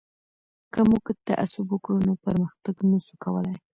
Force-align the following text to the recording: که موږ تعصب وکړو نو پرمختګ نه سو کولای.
که 0.73 0.79
موږ 0.89 1.05
تعصب 1.27 1.65
وکړو 1.69 1.99
نو 2.07 2.13
پرمختګ 2.25 2.75
نه 2.91 2.99
سو 3.05 3.13
کولای. 3.23 3.57